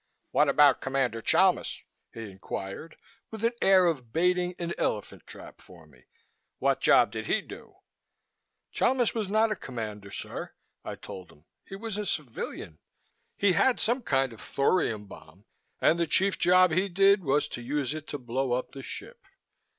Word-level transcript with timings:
"What 0.31 0.49
about 0.49 0.81
Commander 0.81 1.21
Chalmis?" 1.21 1.83
he 2.11 2.31
inquired, 2.31 2.95
with 3.29 3.45
an 3.45 3.51
air 3.61 3.85
of 3.85 4.11
baiting 4.11 4.55
an 4.57 4.73
elephant 4.79 5.27
trap 5.27 5.61
for 5.61 5.85
me. 5.85 6.05
"What 6.57 6.81
job 6.81 7.11
did 7.11 7.27
he 7.27 7.39
do?" 7.39 7.75
"Chalmis 8.71 9.13
was 9.13 9.29
not 9.29 9.51
a 9.51 9.55
commander, 9.55 10.09
sir!" 10.09 10.55
I 10.83 10.95
told 10.95 11.31
him. 11.31 11.45
"He 11.67 11.75
was 11.75 11.99
a 11.99 12.07
civilian. 12.07 12.79
He 13.37 13.51
had 13.51 13.79
some 13.79 14.01
kind 14.01 14.33
of 14.33 14.39
a 14.39 14.43
thorium 14.43 15.05
bomb 15.05 15.45
and 15.79 15.99
the 15.99 16.07
chief 16.07 16.39
job 16.39 16.71
he 16.71 16.89
did 16.89 17.23
was 17.23 17.47
to 17.49 17.61
use 17.61 17.93
it 17.93 18.07
to 18.07 18.17
blow 18.17 18.53
up 18.53 18.71
the 18.71 18.81
ship. 18.81 19.27